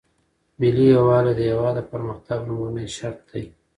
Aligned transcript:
ملي 0.59 0.85
یووالی 0.95 1.33
د 1.35 1.41
هیواد 1.49 1.75
د 1.77 1.81
پرمختګ 1.91 2.39
لومړنی 2.49 2.87
شرط 2.97 3.19
دی. 3.31 3.45